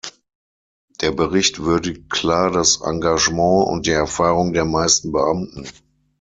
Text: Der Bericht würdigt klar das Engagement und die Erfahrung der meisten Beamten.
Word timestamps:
Der 1.01 1.11
Bericht 1.11 1.59
würdigt 1.59 2.09
klar 2.09 2.49
das 2.49 2.81
Engagement 2.81 3.67
und 3.67 3.85
die 3.85 3.91
Erfahrung 3.91 4.51
der 4.51 4.65
meisten 4.65 5.11
Beamten. 5.11 5.67